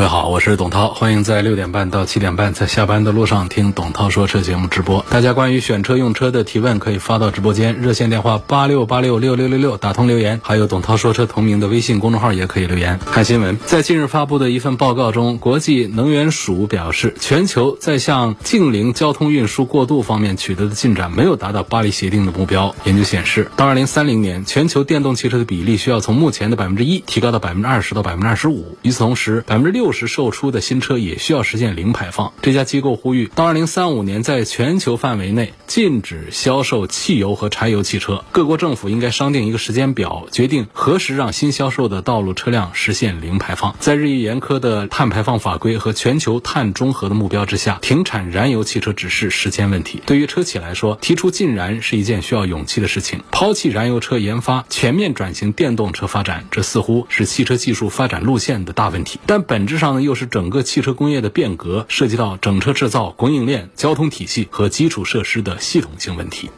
[0.00, 5.04] 各位好，我是董涛，欢迎在六点半到七点半在下班的路上听董涛说车节目直播。
[5.10, 12.98] 大家关于选车用车的提问可以发到直播间，热线电话八六八六六六六六打通留言，还有董涛说车同名的微信公众号也可以留言。
[13.12, 22.74] 看新闻，在近日发布的一份报告中，国际能源署表示，全球在向净零交通运输过渡方面取得的进展没有达到巴黎协定的目标。
[22.84, 28.78] 研究显示，到二零三零年，全球电动汽车的比例需要从目前的百分之一提高到百分之二十到百分之二十五。
[28.80, 32.32] 与此同时，百分之六六十售出的新车也需要实现零排放。
[32.42, 38.24] 这家机构呼吁，到二零三五年，在全球范围内禁止销售汽油和柴油汽车。
[38.30, 43.74] 各国政府应该商定一个时间表，决定何时让新销售的道路车辆实现零排放。
[43.80, 50.00] 在日益严苛的碳排放法规和全球碳中和的目标之下，停产燃油汽车只是时间问题。
[50.06, 53.24] 对于车企来说，提出禁燃是一件需要勇气的事情。
[53.32, 59.18] 抛弃燃油车研发，全面转型电动车发展，这似乎是汽车技术发展路线的大问题。
[59.26, 66.50] 但本质上，又是整个汽车工业的变革，涉及到整车制造、供应链、交通体系和基础设施的系统性问题。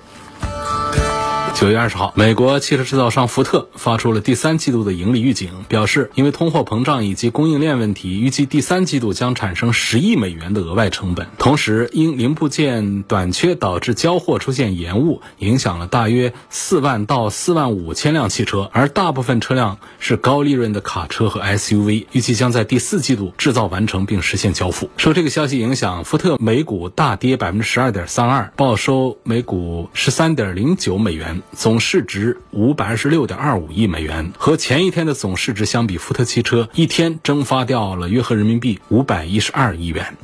[1.54, 11.28] 九月二十号，美国汽车制造商福特发出了第三季度的盈利预警，表示因为通货膨胀以及供应链问题，预计第三季度将产生十亿美元的额外成本。
[11.38, 24.90] 同时，因零部件短缺导致交货出现延误，影响了大约四万到四万五千辆汽车，而大部分车辆是高利润的卡车和 SUV，预计将在第四季度制造完成并实现交付。
[24.96, 31.41] 受这个消息影响，福特每股大跌百分之十二点三二，报收每股十三点零九美元。
[31.56, 40.16] 总市值五百二十六点二五亿美元，和前一天的总市值相比，福特汽车一天蒸发掉了约合人民币五百一十二亿元。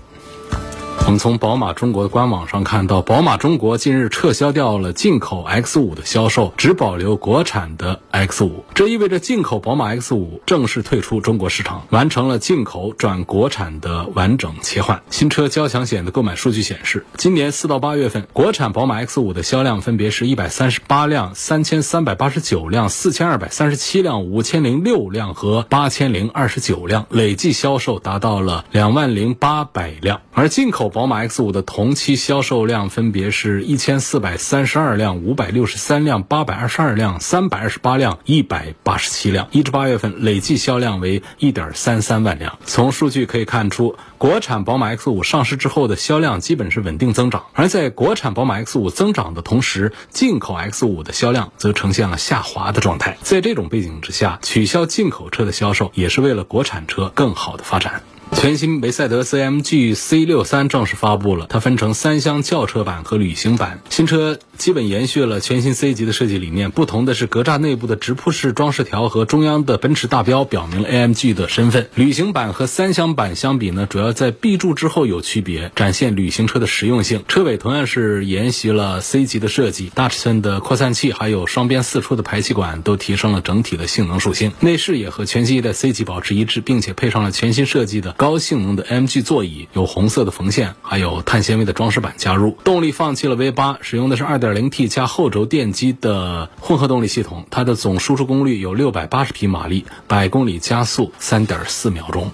[1.07, 8.63] 我们从宝马中国的官网上看到，宝马中国近日撤销掉了进口 X 五的销售，只保留国产的 X 五。
[8.79, 15.03] 这意味着进口宝马 X 五正式退出中国市场，完成了进口转国产的完整切换。
[15.11, 30.89] 新车交强险的购买数据显示，今年四到八月份，国产宝马 X 五的销量分别是一百三十八辆、三千三百八十九辆、四千二百三十七辆、五千零六辆和八千零二十九辆，累计销售达到了两万零八百辆，而进口。
[30.89, 42.59] 宝马 X 五的同期销售量分别是一千四百三十二辆、五百六十三辆、八百二十二辆、三百二十八辆、一百八十七辆，一至八月份累计销量为一点三三万辆。
[42.65, 53.17] 从数据可以看出，国产宝马 X 五上市之后的销量基本是稳定增长，而在国产宝马 X 五增长的同时，进口 X 五的销量则呈现了下滑的状态。
[53.23, 58.03] 在这种背景之下，取消进口车的销售也是为了国产车更好的发展。
[58.33, 63.81] 全新梅赛德斯 AMG C63 正式发布了，它分成三厢轿车版和旅行版。
[63.91, 71.89] 新车基本延续了全新 C 级的设计理念，不同的是格栅内部的直瀑式装饰条和中央的奔驰大标，表明了 AMG 的身份。
[71.97, 77.25] 旅行版和三厢版相比呢，主要在 B 柱之后有区别，展现旅行车的实用性。
[77.27, 84.53] 车尾同样是沿袭了 C 级的设计，大尺寸的扩散器还有双边四出的排气管都提升了整体的性能属性。
[84.61, 88.15] 内饰也和全新一代 C 级保持一致，并且配上了全新设计的。
[88.19, 92.59] 高性能的 MG 座椅，有红色的缝线，还有碳纤维的装饰板加入。
[92.65, 102.33] 动力放弃了 V8，使用的是 2.0T 加后轴电机的混合动力系统，它的总输出功率有680匹马力，百公里加速3.4秒钟。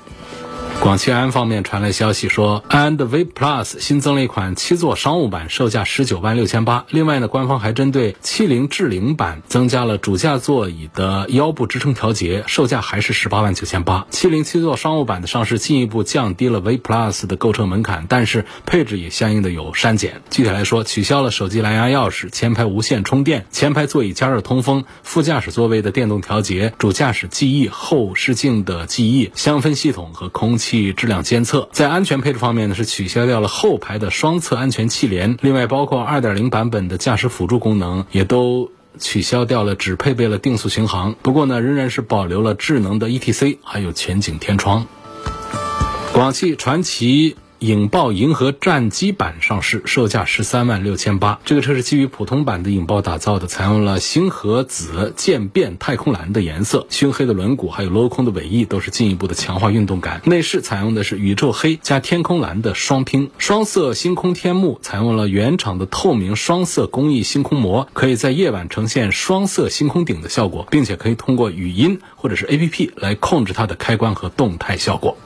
[0.81, 6.85] 广汽安方面传来消息说，安的 V Plus 新增了一款七座商务版，售价十九万六千八。
[6.91, 14.07] 另外呢，官方还针对七零智零版增加了主驾座椅的腰部支撑调节，售价还是十八万九千八。
[14.11, 20.21] 七零七座商务版的上市进一步降低了 V Plus 的购车门槛，但是配置也相应的有删减。
[20.29, 30.64] 具体来说，取消了手机蓝牙钥匙、前排无线充电、前排座椅加热通风、副驾驶座位的电动调节、主驾驶记忆、后视镜的记忆、香氛系统和空气。
[30.93, 41.15] 质量监测，在安全配置方面呢，是取消掉了后排的双侧安全气帘，另外包括2.0版本的驾驶辅助功能也都取消掉了，只配备了定速巡航。
[41.23, 44.87] 不过呢，仍然是保留了智能的 ETC，还有全景天窗。
[46.13, 47.37] 广汽传祺。
[47.65, 51.41] 影豹银河战机版上市，售价十三万六千八。
[51.47, 60.21] 这个车是基于普通版的影豹打造的，采用了星河紫渐变太空蓝的颜色，熏黑的轮毂还有镂空的尾翼都是进一步的强化运动感。
[60.27, 75.17] 内饰采用的是宇宙黑加天空蓝的双拼，双色星空天幕采用了原厂的透明双色工艺星空膜，可以在夜晚呈现双色星空顶的效果，并且可以通过语音或者是 APP 来控制它的开关和动态效果。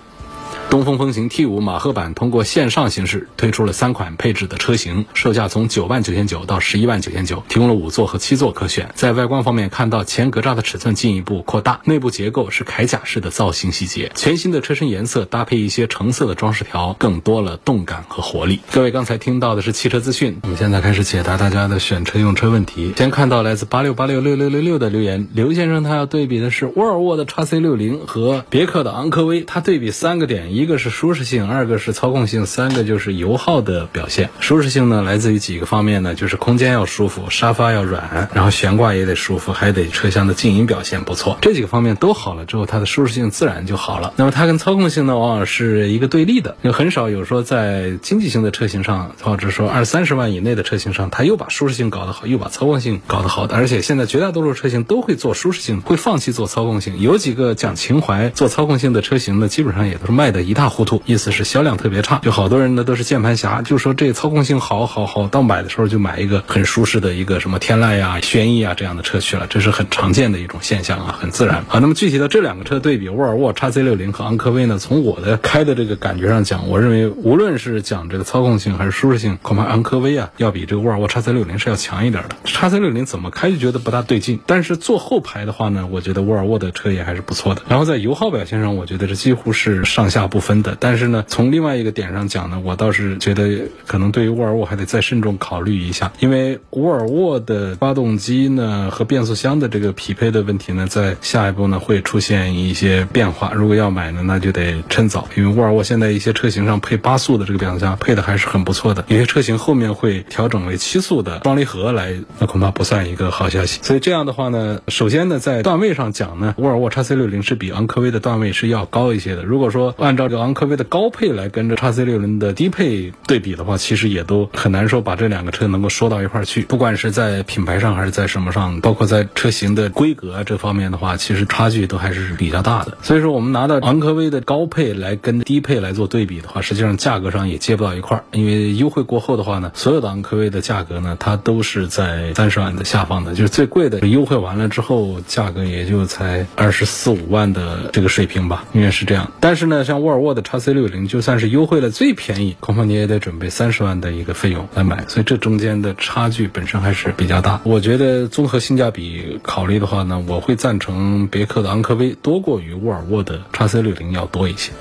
[0.70, 8.90] 东风风行 T5 马赫版通过线上形式推出了三款配置的车型，售价从九万九千九到十一万九千九，提供了五座和七座可选。
[8.94, 18.60] 在外观方面，看到前格栅的尺寸进一步扩大，内部结构是铠甲式的造型细节，全新的车身颜色搭配一些橙色的装饰条，更多了动感和活力。
[18.70, 22.92] 各位刚才听到的是汽车资讯，我们现在开始解答大家的选车用车问题。
[22.94, 30.57] 先看到来自八六八六六六六六的留言，刘先生他要对比的是沃尔沃的 x C 六零和别克的昂科威，他对比三个点。
[30.58, 34.28] 一个是舒适性，二个是操控性，三个就是油耗的表现。
[34.40, 41.38] 舒适性呢，来自于几个方面呢，就是空间要舒服，沙发要软，然后悬挂也得舒服，还得车厢的静音表现不错。
[41.40, 44.12] 这几个方面都好了之后，它的舒适性自然就好了。
[44.16, 53.54] 那么它跟操控性呢，往往是一个对立的，就很少有说在经济型的车型上，或者说二三十万以内的车型上，它又把舒适性搞得好，又把操控性搞得好的。
[53.54, 56.98] 而且现在绝大多数车型都会做舒适性，会放弃做操控性。
[56.98, 60.47] 有几个讲情怀做操控性的车型呢，基本上也都是卖的。
[60.48, 71.64] 一塌糊涂，意思是销量特别差，就好多人呢都是键盘侠，就说这操控性好好好，到买的时候就买一个很舒适的一个什么天籁呀、轩逸啊这样的车去了，这是很常见的一种现象啊，很自然。
[71.68, 82.36] 好，那么具体的这两个车对比，沃尔沃 x C 六零和昂科威呢，从我的开的这个感觉上讲，我认为无论是讲这个操控性还是舒适性，恐怕昂科威啊要比这个沃尔沃 x C 六零是要强一点的。
[82.44, 87.62] x C 六零怎么开就觉得不大对劲，但是坐后排的话呢，我觉得沃尔沃的车也还是不错的。
[87.68, 90.76] 然后在油耗表现上，我觉得这几乎是上下不不分的。
[90.78, 103.50] 但是呢，从另外一个点上讲呢，我倒是觉得可能对于沃尔沃还得再慎重考虑一下，因为沃尔沃的发动机呢和变速箱的这个匹配的问题呢，在下一步呢会出现一些变化。
[103.52, 113.80] 如果要买呢，那就得趁早，因为沃尔沃现在一些车型上配八速的这个变速箱配的还是很不错的，有些车型后面会调整为七速的双离合来，那恐怕不算一个好消息。
[113.82, 119.42] 所以这样的话呢，首先呢，在段位上讲呢，沃尔沃 x C 六零是比昂科威的段位是要高一些的。
[119.42, 126.62] 如果说按照这个昂科威的高配来跟着叉 C 六零的低配对比的话，其实也都很难说把这两个车能够说到一块儿去。
[126.62, 132.98] 不管是在品牌上还是在什么上，包括在车型的规格这方面的话，其实差距都还是比较大的。
[133.00, 138.24] 所以说，我们拿到昂科威的高配来跟低配来做对比的话，实际上价格上也接不到一块儿。
[138.32, 149.32] 因为优惠过后的话呢，所有的昂科威的价格呢，它都是在三十万的下方的，就是最贵的优惠完了之后，价格也就才二十四五万的这个水平吧，应该是这样。
[149.40, 157.60] 但是呢，像沃尔沃尔沃的 x C 六零，就算是优惠了最便宜，恐怕你也得准备三十万的一个费用来买，所以这中间的差距本身还是比较大。
[157.64, 164.72] 我觉得综合性价比考虑的话呢，我会赞成别克的昂科威多过于沃尔沃的 x C 六零要多一些。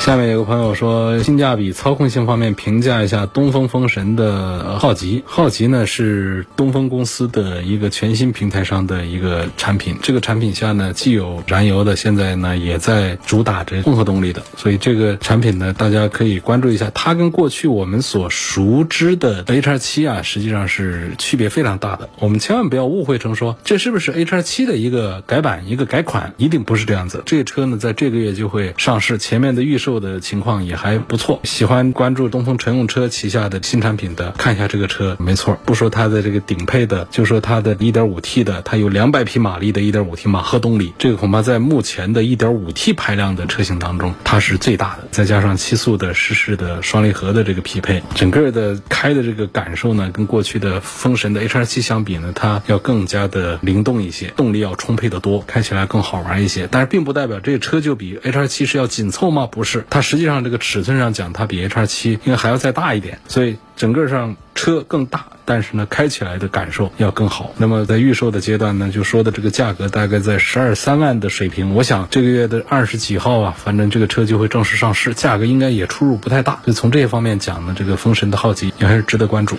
[0.00, 5.22] 下面有个朋友说，性价比、操控性方面评价一下东风风神的浩吉。
[5.26, 16.90] 浩吉呢是东风公司的一个全新平台上的一个产品，这个产品下呢既有燃油的，现在呢也在主打着混合动力的，所以这个产品呢大家可以关注一下。
[16.94, 22.08] 它跟过去我们所熟知的 H 七啊，实际上是区别非常大的。
[22.20, 27.22] 我们千万不要误会成说这是不是 H 七的一个改版、一个改款，一定不是这样子。
[27.26, 29.89] 这个车呢在这个月就会上市，前面的预售。
[29.98, 59.46] 的情况也还不错，喜欢关注东风乘用车旗下的新产品的，看一下这个车，没错，不说它的这个顶配的，就说它的 1.5T 的，它有200匹马力的 1.5T 马赫动力，这个恐怕在目前的 1.5T 排量的车型当中，它是最大的，再加上七速的湿式的双离合的这个匹配，整个的开的这个感受呢，跟过去的风神的 HR7 相比呢，它要更加的灵动一些，动力要充沛的多，开起来更好玩一些，但是并不代表这个车就比 HR7 是要紧凑吗？
[59.50, 59.79] 不是。
[59.88, 67.54] 它实际上这个尺寸上讲，它比 H 七应该还要再大一点，所以整个上车更大，但是呢，开起来的感受要更好。
[67.56, 71.74] 那么在预售的阶段呢，就说的这个价格大概在十二三万的水平。
[71.74, 76.60] 我想这个月的二十几号啊，反正这个车就会正式上市，价格应该也出入不太大。
[76.64, 79.56] 所以从这些方面讲呢，这个风神的好奇也还是值得关注。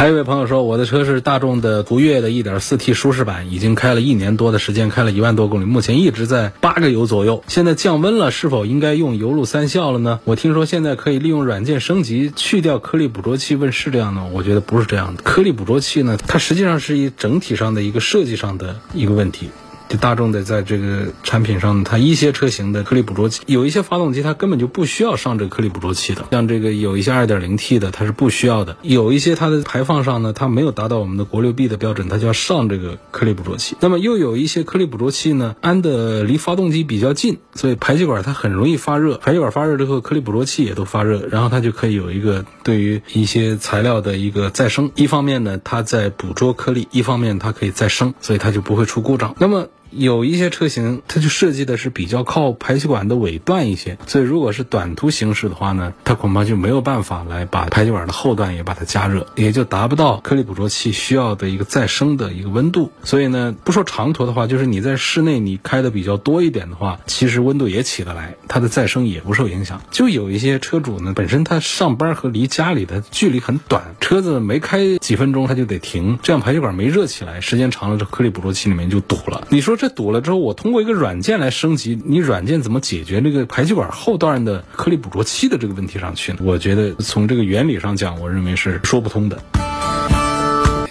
[0.00, 7.44] 还有一位朋友说，我的车是大众的途岳的 1.4T 舒适版，已经开了一年多的时间，开了一万多公里，目前一直在八个油左右。
[7.48, 10.18] 现在降温了，是否应该用油路三效了呢？
[10.24, 14.24] 我听说现在可以利用软件升级去掉颗粒捕捉器，问是这样的？
[14.32, 15.22] 我觉得不是这样的。
[15.22, 19.50] 颗粒捕捉器呢，它实际上是一整体上的一个设计上的一个问题。
[19.90, 33.76] 就大众的在这个产品上，它一些车型的颗粒捕捉器，有一些发动机它根本就不需要上这个颗粒捕捉器的，像这个有一些 2.0T 的它是不需要的，有一些它的排放上呢，它没有达到我们的国六 B 的标准，它就要上这个颗粒捕捉器。
[33.80, 44.92] 那么又有一些颗粒捕捉器呢，安的离发动机比较近，所以排气管它很容易发热，排气管发热之后，颗粒捕捉器也都发热，然后它就可以有一个对于一些材料的一个再生。
[44.94, 49.34] 一方面呢，它在捕捉颗粒；一方面它可以再生，所以它就不会出故障。
[49.40, 49.66] 那么。
[49.90, 62.92] 有一些车型，它就设计的是比较靠排气管的尾段一些，所以如果是短途行驶的话呢，它恐怕就没有办法来把排气管的后段也把它加热，也就达不到颗粒捕捉器需要的一个再生的一个温度。
[63.02, 69.82] 所以呢，不说长途的话，就是你在室内你开的比较多一点的话，其实温度也起得来，它的再生也不受影响。
[69.90, 79.48] 就有一些车主呢，本身他上班和离家里的距离很短，车子没开几分钟他就得停，这样排气管没热起来，时间长了这颗粒捕捉器里面就堵了。
[79.48, 79.79] 你说。
[79.80, 86.38] 这堵了之后，我通过一个软件来升级，你软件怎么解决这个排气管后段的颗粒捕捉器的这个问题上去呢？
[86.42, 89.69] 我觉得从这个原理上讲，我认为是说不通的。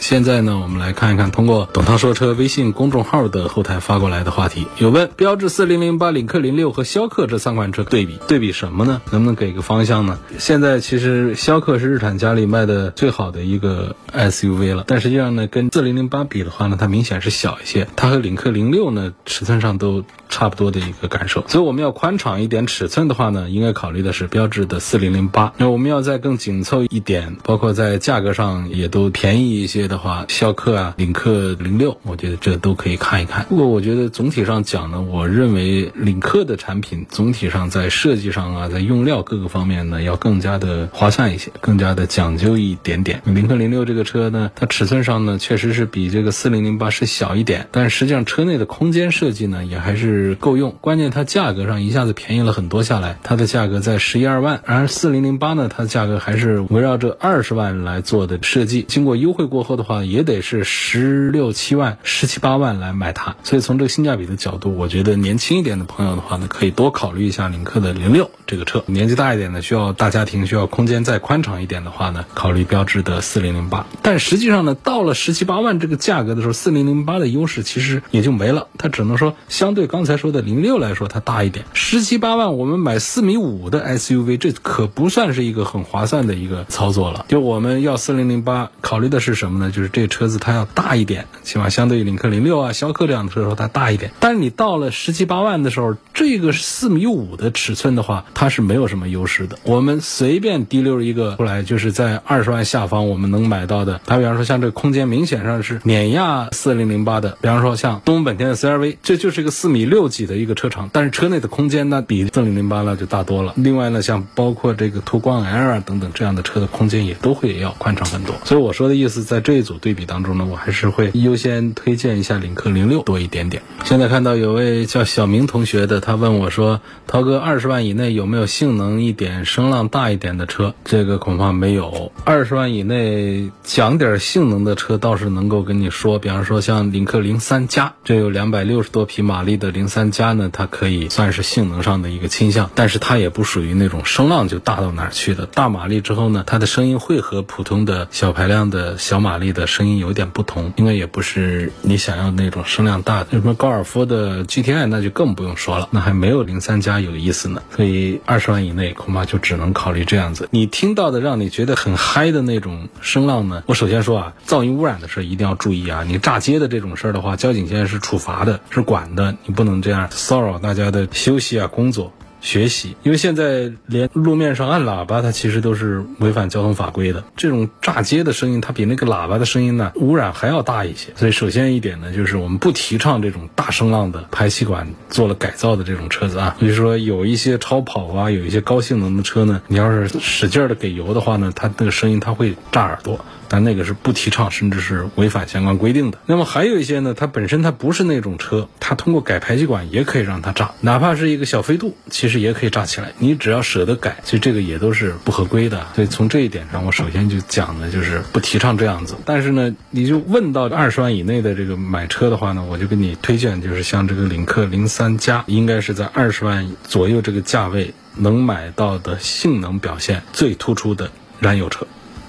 [0.10, 9.04] 现在呢，我们来看一看通过董涛说车微信公众号的后台发过来的话题，有问标致四零零八、领克零六和逍客这三款车对比，对比什么呢？
[9.12, 10.18] 能不能给个方向呢？
[10.40, 21.44] 现在其实逍客是日产家里卖的最好的一个 SUV 了，但实际上呢，跟四零零八比的话呢，它明显是小一些，它和领克零六呢尺寸上都差不多的一个感受。
[21.48, 25.54] 所以我们要宽敞一点尺寸的话呢，应该考虑的是标致的四零零八。
[25.58, 30.00] 那我们要再更紧凑一点，包括在价格上也都便宜一些的。
[30.00, 33.46] 话，逍客啊，领克零六，我觉得这都可以看一看。
[33.50, 43.22] 不过我觉得总体上讲呢，我认为领克的产品总体上在设计上啊，在用料各个方面呢，要更加的划算一些，更加的讲究一点点。
[43.26, 50.76] 领克零六这个车呢，它尺寸上呢确实是比这个四零零八是小一点，但实际上车内的空间设计呢也还是是够用。
[50.80, 59.84] 关键它价格上一下子便宜了很多下来，它的价格在十一二万，而四零零八呢，它的价格还是围绕着二十万来做的设计，经过优惠过后的。
[59.90, 68.84] 话也得是十六七万、十七八万来买它，所以从这个性价比的角度，我觉得年轻一点的朋友的话呢，可以多考虑一下领克的零六这个车。
[68.86, 73.88] 年纪大一点的，需要大家庭、需要空间再宽敞一点的话呢，考虑标致的四零零八。
[74.04, 81.64] 但实际上呢，到了十七八万这个价格的时候，四零零八的优势其实也就没了，它只能说相对刚才才说的零六来说，它大一点。
[81.74, 87.26] 十七八万我们买四米五的 SUV，这可不算是一个很划算的一个操作了。
[87.28, 89.72] 就我们要四零零八，考虑的是什么呢？
[89.72, 94.12] 就是这车子它要大一点，起码相对于领克零六啊、逍客这样的车说它大一点。
[94.20, 99.60] 但是你到了十七八万的时候，这个四米五的尺寸的话，它是没有什么优势的。
[99.64, 104.00] 我们随便滴溜一个出来，就是在二十万下方我们能买到的。
[104.06, 113.54] 它比方说像这个空间明显上是碾压四零零八的，比方说像东风本田的 CRV，这就是一个四米六六几的一个车长，但是车内的空间呢比四零零八呢就大多了。
[113.56, 118.36] 另外呢，像包括这个途观 L 啊等等这样的车的空间也都会要宽敞很多。
[118.44, 119.60] 所以我说的意思，在这一。
[119.70, 123.62] 组对比当中呢，我还是会优先推荐一下领克零六多一点点。
[123.84, 132.12] 现在看到有位叫小明同学的，他问我说：“涛哥，二十万以内有没有性能一点、声浪大一点的车？”这个恐怕没有。
[132.24, 145.46] 二十万以内讲点性能的车倒是能够跟你说，比方说像领克零三加，这有两百六十多匹马力的零三加呢，它可以算是性能上的一个倾向，但是它也不属于那种声浪就大到哪儿去的。
[145.48, 149.68] 大马力之后呢，它的声音会和普通的小排量的小马力的。
[149.68, 153.28] 声音有点不同，应该也不是你想要那种声量大的。
[153.32, 157.62] 什么高尔夫的 GTI 那就更不用说了，那还没有零三加有意思呢。
[157.76, 160.50] 所以二十万以内恐怕就只能考虑这样子。
[160.52, 163.64] 你听到的让你觉得很嗨的那种声浪呢？
[163.68, 166.04] 我首先说啊，噪音污染的事一定要注意啊。
[166.06, 172.12] 你炸街的这种事儿的话，交警现在是处罚的，是管的，你不能这样骚扰大家的休息啊工作。
[172.42, 177.24] 学习，因为现在连路面上按喇叭，它其实都是违反交通法规的。
[177.36, 181.12] 这种炸街的声音，它比那个喇叭的声音呢，污染还要大一些。
[181.16, 186.56] 所以，首先一点呢，就是我们不提倡这种大声浪的排气管做了改造的这种车子啊。
[186.60, 193.20] 所以说，有一些超跑啊，有一些高性能的车呢，你要是使劲的给油的话呢，它那个声音它会炸耳朵。
[193.52, 196.20] 但那个是不提倡，甚至是违反相关规定的。
[196.28, 203.12] 那么还有一些呢，它本身它不是那种车，它通过改排气管也可以让它炸，哪怕是一个小飞度，其其实也可以炸起来。
[203.18, 205.88] 你只要舍得改，其实这个也都是不合规的。
[205.96, 209.16] 所以从这一点上，我首先就讲的就是不提倡这样子。
[209.26, 221.10] 但是呢，你就问到二十万以内的这个买车的话呢，我就给你推荐，就是像这个领克零三加，应该是在二十万左右这个价位能买到的性能表现最突出的
[221.40, 221.88] 燃油车。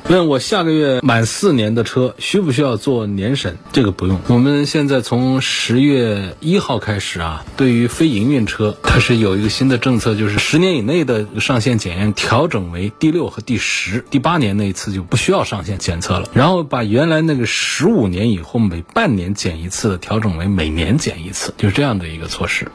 [0.09, 3.59] 问我下个月满四年的车需不需要做年审？
[3.73, 4.19] 这个不用。
[4.27, 16.29] 我们现在从十月一号开始啊，对于非营运车，它是有一个新的政策，就是十年以内的上线检验调整为第六和第十，第八年那一次就不需要上线检测了。
[16.35, 22.67] 然后把原来那个十五年以后每半年检一次的调整为每年检一次，就是这样的一个措施。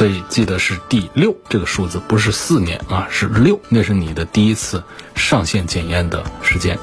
[0.00, 4.82] 所以记得是第六这个数字，不是四年啊，是六，那是你的第一次
[5.14, 6.78] 上线检验的时间。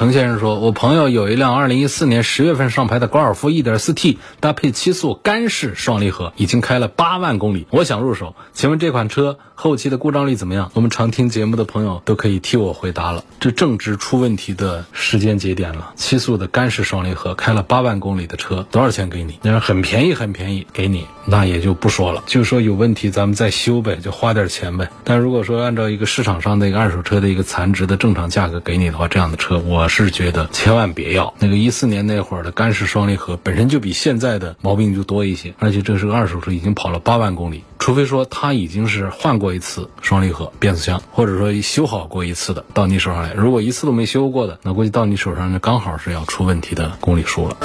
[0.00, 7.66] 程先生说：“我朋友有一辆2014年10月份上牌的高尔夫 1.4T，搭配七速干式双离合，已经开了八万公里。
[7.68, 10.70] 我想入手，请问这款车后期的故障率怎么样？
[10.72, 13.22] 我们常听节目的朋友都可以替我回答了。
[13.40, 15.92] 这正值出问题的时间节点了。
[15.96, 19.38] 七速的干式双离合开了八万公里的车，多少钱给你？
[19.42, 22.22] 那很便宜，很便宜，给你，那也就不说了。
[22.24, 24.88] 就说有问题，咱们再修呗，就花点钱呗。
[25.04, 43.34] 但如果说按照一个市场上的一个二手车的一个残值的正常价格给你的话，这样的车我。”是觉得千万别要那个一四年那会儿的干式双离合，本身就比现在的毛病就多一些，而且这是个二手车，已经跑了八万公里，除非说它已经是换过一次双离合、变速箱，或者说修好过一次的到你手上来。
[43.34, 47.56] 如果一次都没修过的，那估计到你手上就刚好是要出问题的公里数了。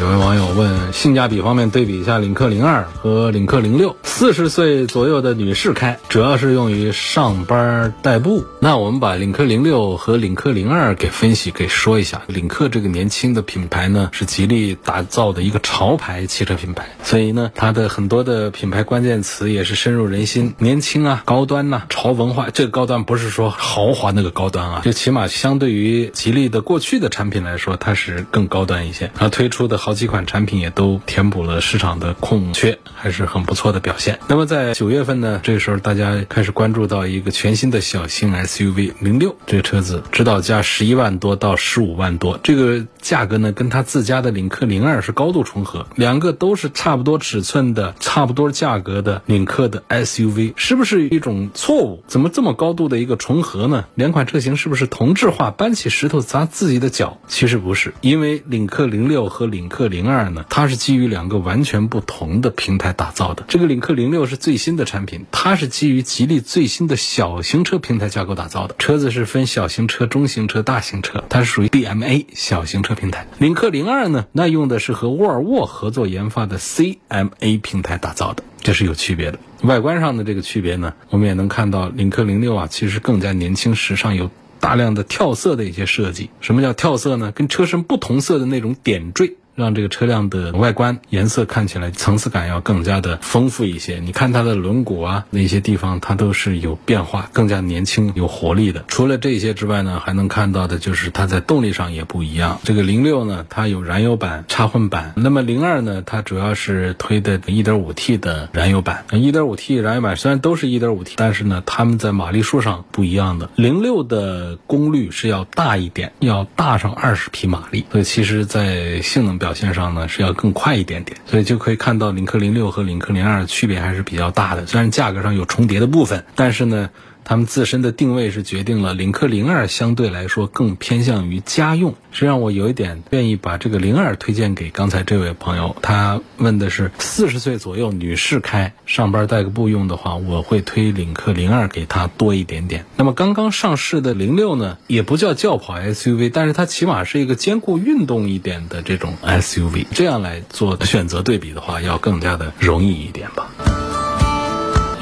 [0.00, 8.44] 有位网友问，性价比方面对比一下领克零二和领克零六，四十岁左右的女士开，主要是用于上班代步。
[8.60, 12.22] 那我们把领克零六和领克零二给分析给说一下。
[12.26, 22.50] 领克这个年轻的品牌呢，是吉利打造的一个潮牌汽车品牌，所以呢，它的很多的品牌关键词也是深入人心，年轻啊，高端呐，潮文化。
[22.50, 29.10] 这个高端不是说豪华那个高端啊，就起码相对于吉利的过去的产品来说，它是更高端一些。
[29.14, 34.18] 它推出的好几款产品也都填补了市场的空缺，还是很不错的表现。
[34.28, 52.02] 那么在九月份呢，这个时候大家开始关注到一个全新的小型 SUV 零六，这个车子指导价十一万多到十五万多，这个价格呢跟它自家的领克零二是高度重合，两个都是差不多尺寸的、差不多价格的领克的 SUV，是不是一种错误？
[52.06, 53.84] 怎么这么高度的一个重合呢？
[53.94, 55.50] 两款车型是不是同质化？
[55.50, 57.18] 搬起石头砸自己的脚？
[57.28, 60.14] 其实不是，因为领克零六和领克克零二。
[60.14, 63.42] 二呢，它是基于两个完全不同的平台打造的。
[63.48, 68.76] 这个领克零六是最新的产品，它是基于吉利最新的小型车平台架构打造的。
[68.78, 73.26] 车子是分小型车、中型车、大型车，它是属于 BMA 小型车平台。
[73.40, 79.40] 领克零二呢，那用的是和沃尔沃合作研发的 CMA 平台打造的，这是有区别的。
[79.62, 86.30] 外观上的这个区别呢，我们也能看到，领克零六啊，其实更加年轻、时尚，有大量的跳色的一些设计。
[86.40, 87.32] 什么叫跳色呢？
[87.32, 89.34] 跟车身不同色的那种点缀。
[89.54, 94.00] 让这个车辆的外观颜色看起来层次感要更加的丰富一些。
[94.00, 98.84] 你看它的轮毂啊，那些地方它都是有变化，更加年轻有活力的。
[98.88, 102.58] 除了这些之外呢，还能看到的就是它在动力上也不一样。
[102.64, 109.04] 这个零六呢，它有燃油版、插混版；那么零二呢，它主要是推的 1.5T 的燃油版。
[109.10, 113.50] 1.5T 燃油版虽然都是 1.5T，但是呢，它们在马力数上不一样的。
[113.54, 119.38] 零六的功率是要大一点，要大上二十匹马力，所以其实在性能。
[119.44, 124.64] 表现上呢是要更快一点点，所以就可以看到领克零六和领克零二区别还是比较大的。
[124.64, 126.88] 虽然价格上有重叠的部分，但是呢。
[127.24, 135.74] 他们自身的定位是决定了领克零二相对来说更偏向于家用，是让我有一点愿意把这个零二推荐给刚才这位朋友。
[135.80, 142.84] 他问的是四十岁左右女士开上班带个步用的话，我会推领克零二给他多一点点。
[142.96, 149.86] 那么刚刚上市的零六呢，也不叫轿跑 SUV，但是它起码是一个兼顾运动一点的这种 SUV。
[149.92, 153.93] 这样来做选择对比的话，要更加的容易一点吧。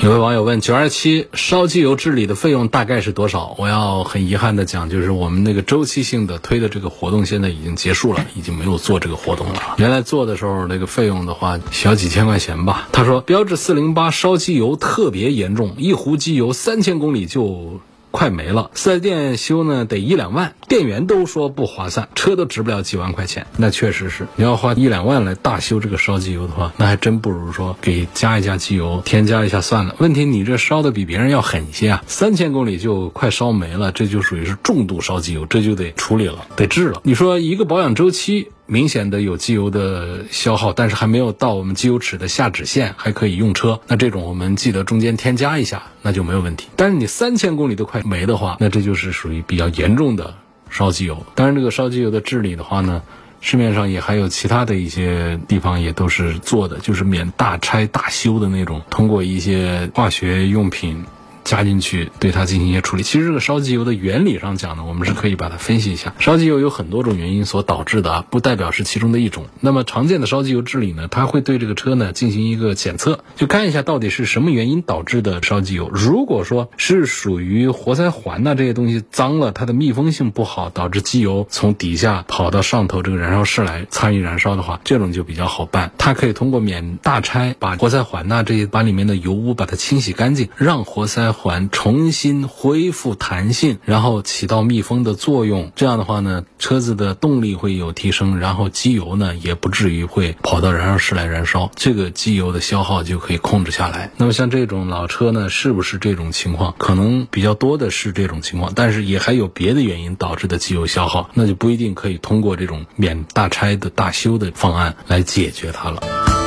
[0.02, 3.54] 有位网友问：九二七烧机油治理的费用大概是多少？
[3.56, 9.76] 我要很遗憾的讲，就是我们那个周期性的推的这个活动现在已经结束了，已经没有做这个活动了。
[9.76, 12.88] 原来做的时候那个费用的话，小几千块钱吧。
[12.90, 17.80] 他说，标致四零八烧机油特别严重，一壶机油三千公里就。
[18.12, 23.46] 快没了，四 S 店修呢得一两万，店员都说不划算，车都值不了几万块钱。
[23.56, 29.96] 那确实是，你要花一两万来大修这个烧机油的话，那还真不如说给加一加机油，添加一下算了。
[29.98, 37.00] 问题你这烧的比别人要狠一些啊， 三千公里就快烧没了，这就属于是重度烧机油，这就得处理了，得治了。
[37.02, 38.50] 你说一个保养周期。
[38.66, 43.80] 明显的有机油的消耗，但是还没有到我们机油尺的下止线，还可以用车。
[43.86, 46.68] 那这种我们记得中间添加一下，那就没有问题。
[46.76, 50.34] 但是你三千公里都快没的话，那这就是属于比较严重的
[50.70, 51.26] 烧机油。
[51.34, 53.02] 当然，这个烧机油的治理的话呢，
[53.40, 61.04] 市面上也还有其他的一些地方也都是做的，就是免大拆大修的那种，通过一些化学用品。
[61.52, 63.02] 加进去，对它进行一些处理。
[63.02, 66.14] 其实这个烧机油的原理上讲呢，我们是可以把它分析一下。
[66.18, 69.44] 烧机油有很多种原因所导致的啊，不代表是其中的一种。
[69.60, 75.90] 那么常见的烧机油治理呢，它会对这个车呢进行一个检测，就看一下到底是什么原因导致的烧机油。
[75.92, 85.92] 如果说是属于活塞环呐这些东西脏了，它的密封性不好，导致机油从底下跑到上头这个燃烧室来参与燃烧的话，这种就比较好办。
[85.98, 95.72] 它可以通过免大拆，把活塞环呐这些把里面的油污把它清洗干净，让活塞环重新恢复弹性，然后起到密封的作用。
[95.74, 104.12] 这样的话呢，车子的动力会有提升，然后机油呢也不至于会跑到燃烧室来燃烧，这个机油的消耗就可以控制下来。
[104.18, 106.76] 那么像这种老车呢，是不是这种情况？
[106.78, 116.41] 可能比较多的是这种情况，但是也还有别的原因导致的机油消耗，那就不一定可以通过这种免大拆的大修的方案来解决它了。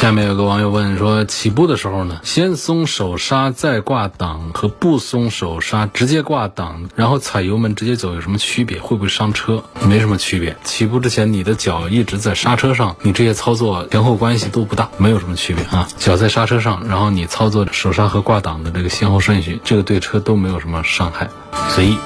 [0.00, 8.80] 下面有个网友问说，起步的时候呢，先松手刹再挂档和不松手刹直接挂档，然后踩油门直接走有什么区别？
[8.80, 9.62] 会不会伤车？
[9.86, 10.56] 没什么区别。
[10.64, 15.86] 起步之前你的脚一直在刹车上，你这些操作前后关系都不大，没有什么区别啊。
[15.98, 21.28] 脚在刹车上，然后你操作手刹和挂档的这个先后顺序，这个对车都没有什么伤害，
[21.68, 21.98] 随意。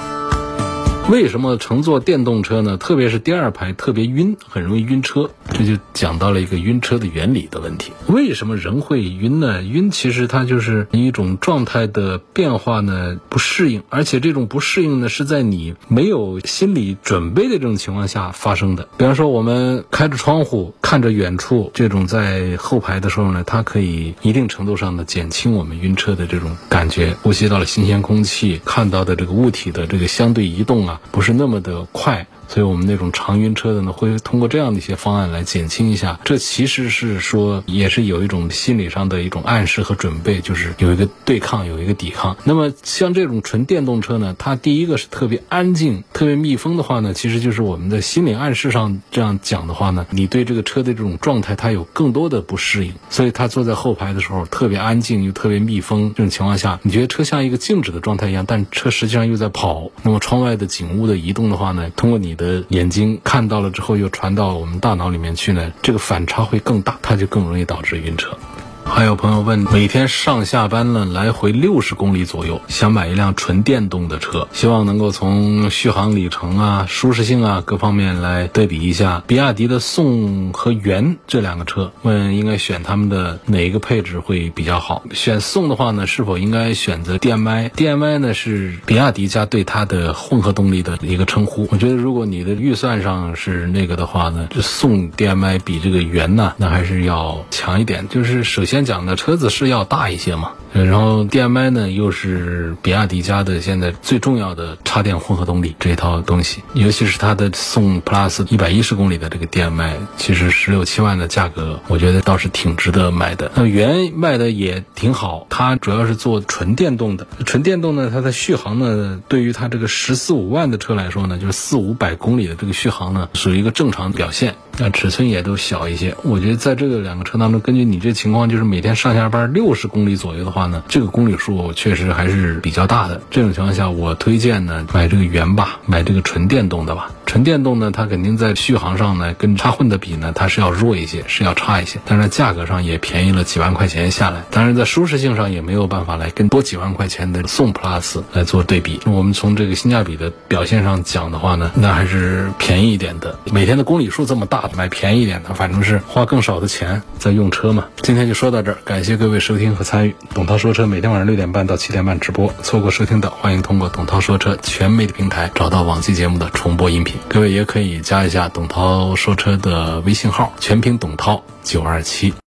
[1.10, 2.78] 为什么乘坐电动车呢？
[2.78, 5.30] 特别是第二排特别晕，很容易晕车。
[5.52, 7.92] 这就讲到了一个晕车的原理的问题。
[8.06, 9.62] 为什么人会晕呢？
[9.62, 18.88] 晕其实它就是一种状态的变化呢，不适应，而且这种不适应呢是在你没有心理准备的这种情况下发生的。
[18.96, 27.14] 比方说，我们开着窗户看着远处，这种在后排的时候呢，它可以一定程度上的减轻我们晕车的这种感觉。
[27.22, 30.93] 呼吸到了新鲜空气，看到的这个物体的这个相对移动啊。
[31.10, 32.26] 不是那么的快。
[32.48, 36.18] 所以我们那种常晕车的呢，会通过这样的一些方案来减轻一下。
[36.24, 42.36] 这其实是说，也是有一种心理上的一种暗示和准备，就是有一个对抗，有一个抵抗。
[42.44, 52.92] 那么像这种纯电动车呢，它第一个是特别安静、特别密封的话呢，其实就是我们的心理暗示上这样讲的话呢，你对这个车的这种状态，它有更多的不适应。
[53.10, 59.90] 所以它坐在后排的时候特别安静又特别密封，这种情况下，你觉得车像一个静止的状态一样，但车实际上又在跑。
[60.02, 68.36] 那么窗外的景物的移动的话呢，通过你你的眼睛看到了之后，又传到我们大脑里面去呢，这个反差会更大，它就更容易导致晕车。
[68.84, 85.02] 还有朋友问，每天上下班呢，来回六十公里左右，想买一辆纯电动的车，希望能够从续航里程啊、舒适性啊各方面来对比一下比亚迪的宋和元这两个车，问应该选他们的哪一个配置会比较好？
[85.12, 91.66] 选宋的话呢，是否应该选择 DMI？DMI 呢是比亚迪家对它的混合动力的一个称呼。
[91.72, 98.06] 我觉得如果你的预算上是那个的话呢，这宋 DMI 比这个元呢，那还是要强一点。
[98.08, 98.73] 就是首先。
[98.74, 113.52] 先讲的车子是要大一些嘛，然后 DMI 呢又是比亚迪家的现在最重要的插电混合动力这一套东西，尤其是它的宋 Plus 一百一十公里的这个 DMI，其实十六七万的价格，我觉得倒是挺值得买的。
[113.54, 124.56] 那原卖的也挺好，它主要是做纯电动的，纯电动呢，它的续航呢，对于它这个十四五万的车来说呢，就是四五百公里的这个续航呢，属于一个正常表现。
[124.76, 133.20] 那尺寸也都小一些，我觉得在这个两个车当中，根据你这情况，就是每天上下班六十公里左右的话呢，这个公里数确实还是比较大的。
[133.30, 137.10] 这种情况下，我推荐呢买这个元吧，买这个纯电动的吧。
[137.26, 141.98] 纯电动呢，它肯定在续航上呢，跟插混的比呢，它是要弱一些，是要差一些。
[142.04, 144.44] 但是价格上也便宜了几万块钱下来。
[144.50, 149.00] 当然，在舒适性上也没有办法来跟多几万块钱的宋 Plus 来做对比。
[149.06, 153.38] 我们从这个性价比的表现上讲的话呢，那还是便宜一点的。
[153.50, 157.86] 每天的公里数这么大，买便宜一点的，反正是花更少的钱在用车嘛。
[158.02, 160.14] 今天就说到这儿，感谢各位收听和参与。
[160.32, 167.16] 董涛说车每天晚上六点半到七点半直播，错过收听的，欢迎通过董涛说车全媒体平台找到往期节目的重播音频。
[167.28, 172.34] 各位也可以加一下董涛说车的微信号，全拼董涛九二七。